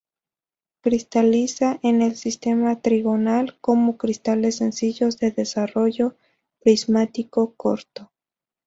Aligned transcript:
Cristaliza 0.81 1.79
en 1.83 2.01
el 2.01 2.15
sistema 2.15 2.81
trigonal, 2.81 3.59
como 3.61 3.97
cristales 3.97 4.55
sencillos 4.55 5.19
de 5.19 5.29
desarrollo 5.29 6.15
prismático 6.59 7.53
corto. 7.53 8.11